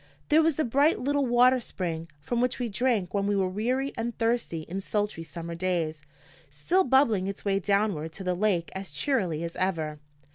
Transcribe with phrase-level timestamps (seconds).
[0.29, 3.93] There was the bright little water spring, from which we drank when we were weary
[3.95, 6.03] and thirsty in sultry summer days,
[6.49, 9.99] still bubbling its way downward to the lake as cheerily as ever.